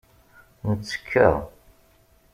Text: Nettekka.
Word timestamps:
Nettekka. 0.69 1.29